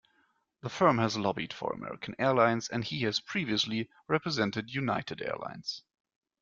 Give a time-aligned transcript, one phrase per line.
[0.61, 5.83] The firm has lobbied for American Airlines, and he has previously represented United Airlines.